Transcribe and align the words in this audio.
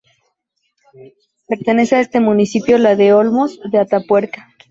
Pertenece 1.47 1.95
a 1.95 1.99
este 1.99 2.21
municipio 2.21 2.79
la 2.79 2.95
de 2.95 3.13
Olmos 3.13 3.59
de 3.71 3.77
Atapuerca. 3.77 4.47